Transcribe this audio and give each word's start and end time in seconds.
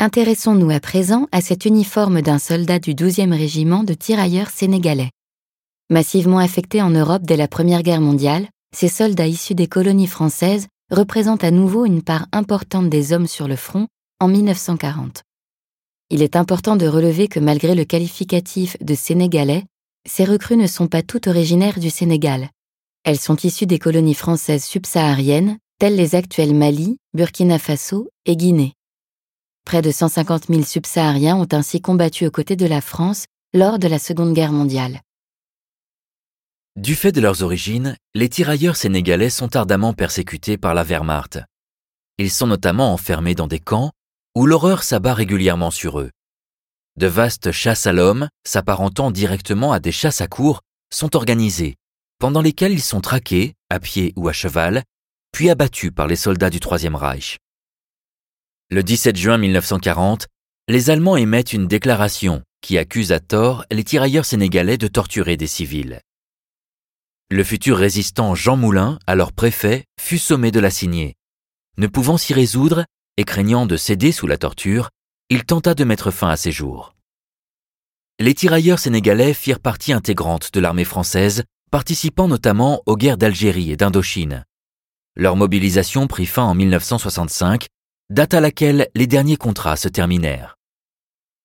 Intéressons-nous 0.00 0.70
à 0.70 0.78
présent 0.78 1.26
à 1.32 1.40
cet 1.40 1.64
uniforme 1.64 2.22
d'un 2.22 2.38
soldat 2.38 2.78
du 2.78 2.94
12e 2.94 3.36
régiment 3.36 3.82
de 3.82 3.94
tirailleurs 3.94 4.50
sénégalais. 4.50 5.10
Massivement 5.90 6.38
affectés 6.38 6.80
en 6.82 6.90
Europe 6.90 7.22
dès 7.24 7.36
la 7.36 7.48
Première 7.48 7.82
Guerre 7.82 8.00
mondiale, 8.00 8.46
ces 8.72 8.86
soldats 8.86 9.26
issus 9.26 9.56
des 9.56 9.66
colonies 9.66 10.06
françaises 10.06 10.68
représentent 10.92 11.42
à 11.42 11.50
nouveau 11.50 11.84
une 11.84 12.02
part 12.02 12.26
importante 12.30 12.88
des 12.88 13.12
hommes 13.12 13.26
sur 13.26 13.48
le 13.48 13.56
front 13.56 13.88
en 14.20 14.28
1940. 14.28 15.24
Il 16.10 16.22
est 16.22 16.36
important 16.36 16.76
de 16.76 16.86
relever 16.86 17.26
que 17.26 17.40
malgré 17.40 17.74
le 17.74 17.84
qualificatif 17.84 18.76
de 18.80 18.94
sénégalais, 18.94 19.64
ces 20.08 20.24
recrues 20.24 20.56
ne 20.56 20.68
sont 20.68 20.86
pas 20.86 21.02
toutes 21.02 21.26
originaires 21.26 21.80
du 21.80 21.90
Sénégal. 21.90 22.50
Elles 23.02 23.18
sont 23.18 23.36
issues 23.36 23.66
des 23.66 23.80
colonies 23.80 24.14
françaises 24.14 24.64
subsahariennes, 24.64 25.58
telles 25.80 25.96
les 25.96 26.14
actuelles 26.14 26.54
Mali, 26.54 26.98
Burkina 27.14 27.58
Faso 27.58 28.10
et 28.26 28.36
Guinée. 28.36 28.74
Près 29.68 29.82
de 29.82 29.90
150 29.90 30.46
000 30.48 30.62
subsahariens 30.62 31.36
ont 31.36 31.46
ainsi 31.52 31.82
combattu 31.82 32.24
aux 32.26 32.30
côtés 32.30 32.56
de 32.56 32.64
la 32.64 32.80
France 32.80 33.26
lors 33.52 33.78
de 33.78 33.86
la 33.86 33.98
Seconde 33.98 34.32
Guerre 34.32 34.50
mondiale. 34.50 35.02
Du 36.76 36.94
fait 36.94 37.12
de 37.12 37.20
leurs 37.20 37.42
origines, 37.42 37.94
les 38.14 38.30
tirailleurs 38.30 38.76
sénégalais 38.76 39.28
sont 39.28 39.56
ardemment 39.56 39.92
persécutés 39.92 40.56
par 40.56 40.72
la 40.72 40.84
Wehrmacht. 40.84 41.40
Ils 42.16 42.30
sont 42.30 42.46
notamment 42.46 42.94
enfermés 42.94 43.34
dans 43.34 43.46
des 43.46 43.58
camps 43.58 43.92
où 44.34 44.46
l'horreur 44.46 44.82
s'abat 44.82 45.12
régulièrement 45.12 45.70
sur 45.70 46.00
eux. 46.00 46.12
De 46.96 47.06
vastes 47.06 47.52
chasses 47.52 47.86
à 47.86 47.92
l'homme, 47.92 48.30
s'apparentant 48.46 49.10
directement 49.10 49.74
à 49.74 49.80
des 49.80 49.92
chasses 49.92 50.22
à 50.22 50.28
cours, 50.28 50.62
sont 50.90 51.14
organisées, 51.14 51.74
pendant 52.18 52.40
lesquelles 52.40 52.72
ils 52.72 52.80
sont 52.80 53.02
traqués, 53.02 53.52
à 53.68 53.80
pied 53.80 54.14
ou 54.16 54.28
à 54.28 54.32
cheval, 54.32 54.82
puis 55.30 55.50
abattus 55.50 55.92
par 55.94 56.06
les 56.06 56.16
soldats 56.16 56.48
du 56.48 56.58
Troisième 56.58 56.96
Reich. 56.96 57.36
Le 58.70 58.82
17 58.82 59.16
juin 59.16 59.38
1940, 59.38 60.26
les 60.68 60.90
Allemands 60.90 61.16
émettent 61.16 61.54
une 61.54 61.66
déclaration 61.66 62.42
qui 62.60 62.76
accuse 62.76 63.12
à 63.12 63.18
tort 63.18 63.64
les 63.70 63.82
tirailleurs 63.82 64.26
sénégalais 64.26 64.76
de 64.76 64.88
torturer 64.88 65.38
des 65.38 65.46
civils. 65.46 66.02
Le 67.30 67.44
futur 67.44 67.78
résistant 67.78 68.34
Jean 68.34 68.58
Moulin, 68.58 68.98
alors 69.06 69.32
préfet, 69.32 69.84
fut 69.98 70.18
sommé 70.18 70.50
de 70.50 70.60
la 70.60 70.68
signer. 70.68 71.14
Ne 71.78 71.86
pouvant 71.86 72.18
s'y 72.18 72.34
résoudre 72.34 72.84
et 73.16 73.24
craignant 73.24 73.64
de 73.64 73.78
céder 73.78 74.12
sous 74.12 74.26
la 74.26 74.36
torture, 74.36 74.90
il 75.30 75.44
tenta 75.44 75.72
de 75.74 75.84
mettre 75.84 76.10
fin 76.10 76.28
à 76.28 76.36
ses 76.36 76.52
jours. 76.52 76.94
Les 78.18 78.34
tirailleurs 78.34 78.80
sénégalais 78.80 79.32
firent 79.32 79.60
partie 79.60 79.94
intégrante 79.94 80.52
de 80.52 80.60
l'armée 80.60 80.84
française, 80.84 81.42
participant 81.70 82.28
notamment 82.28 82.82
aux 82.84 82.98
guerres 82.98 83.16
d'Algérie 83.16 83.70
et 83.70 83.78
d'Indochine. 83.78 84.44
Leur 85.16 85.36
mobilisation 85.36 86.06
prit 86.06 86.26
fin 86.26 86.44
en 86.44 86.54
1965 86.54 87.66
date 88.10 88.32
à 88.34 88.40
laquelle 88.40 88.88
les 88.94 89.06
derniers 89.06 89.36
contrats 89.36 89.76
se 89.76 89.88
terminèrent. 89.88 90.57